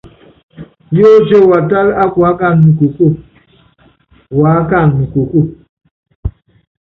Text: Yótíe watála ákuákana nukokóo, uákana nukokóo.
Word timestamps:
Yótíe 0.97 1.37
watála 1.51 1.93
ákuákana 2.03 2.55
nukokóo, 2.63 3.13
uákana 4.39 4.93
nukokóo. 4.97 5.43